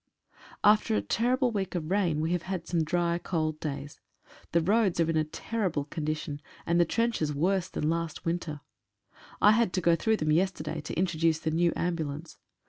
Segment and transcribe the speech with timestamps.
[0.63, 3.99] After a terrible week of rain we have had some dry, cold days.
[4.51, 8.61] The roads are in a terrible condition, and the trenches worse than last winter.
[9.43, 12.37] I had to go through them yesterday to introduce the new ambulance.